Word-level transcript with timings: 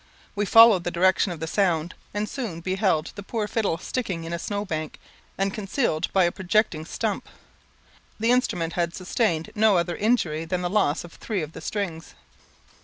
We 0.35 0.45
followed 0.47 0.83
the 0.83 0.89
direction 0.89 1.31
of 1.31 1.39
the 1.39 1.45
sound, 1.45 1.93
and 2.11 2.27
soon 2.27 2.61
beheld 2.61 3.11
the 3.13 3.21
poor 3.21 3.47
fiddle 3.47 3.77
sticking 3.77 4.23
in 4.23 4.33
a 4.33 4.39
snow 4.39 4.65
bank, 4.65 4.99
and 5.37 5.53
concealed 5.53 6.11
by 6.11 6.23
a 6.23 6.31
projecting 6.31 6.85
stump. 6.85 7.29
The 8.19 8.31
instrument 8.31 8.73
had 8.73 8.95
sustained 8.95 9.51
no 9.53 9.77
other 9.77 9.95
injury 9.95 10.43
than 10.43 10.63
the 10.63 10.71
loss 10.71 11.03
of 11.03 11.13
three 11.13 11.43
of 11.43 11.51
the 11.51 11.61
strings. 11.61 12.15